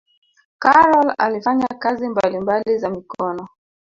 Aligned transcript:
karol 0.59 1.13
alifanya 1.17 1.67
kazi 1.67 2.09
mbalimbali 2.09 2.77
za 2.77 2.89
mikono 2.89 3.47